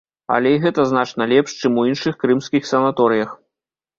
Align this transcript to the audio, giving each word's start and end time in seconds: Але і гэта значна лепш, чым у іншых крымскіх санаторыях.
Але 0.35 0.53
і 0.53 0.61
гэта 0.63 0.85
значна 0.91 1.27
лепш, 1.33 1.51
чым 1.61 1.77
у 1.83 1.85
іншых 1.91 2.17
крымскіх 2.23 2.63
санаторыях. 2.73 3.37